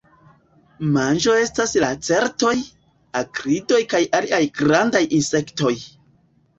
Manĝo 0.95 1.35
estas 1.41 1.75
lacertoj, 1.85 2.55
akridoj 3.23 3.83
kaj 3.95 4.03
aliaj 4.23 4.45
grandaj 4.61 5.07
insektoj. 5.23 5.77